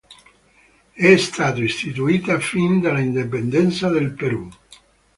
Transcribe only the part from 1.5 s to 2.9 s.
istituita fin